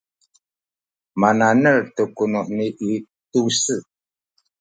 [1.19, 2.91] mana’nel tu ku heni i
[3.31, 3.75] tu-se